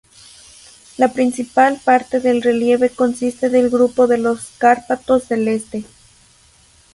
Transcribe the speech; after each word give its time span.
La 0.97 1.09
principal 1.13 1.79
parte 1.85 2.19
del 2.21 2.41
relieve 2.41 2.89
consiste 2.89 3.51
del 3.51 3.69
grupo 3.69 4.07
de 4.07 4.17
los 4.17 4.47
Cárpatos 4.57 5.29
del 5.29 5.47
este. 5.47 5.85